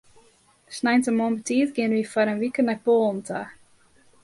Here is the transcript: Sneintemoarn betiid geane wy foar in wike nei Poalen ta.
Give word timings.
Sneintemoarn 0.77 1.35
betiid 1.41 1.69
geane 1.77 1.97
wy 1.99 2.05
foar 2.13 2.31
in 2.33 2.41
wike 2.43 2.61
nei 2.63 2.79
Poalen 2.85 3.21
ta. 3.27 3.41